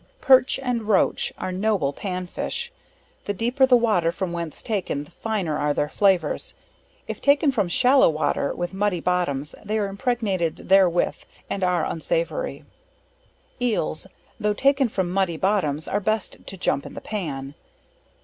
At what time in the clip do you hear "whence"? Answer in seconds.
4.33-4.63